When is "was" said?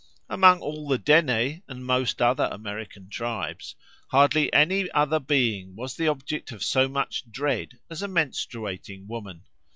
5.75-5.95